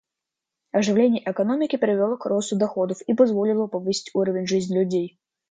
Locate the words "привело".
1.75-2.17